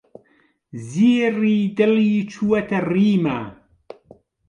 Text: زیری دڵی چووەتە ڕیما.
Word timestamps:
زیری 0.89 1.57
دڵی 1.77 2.11
چووەتە 2.31 2.79
ڕیما. 2.91 3.39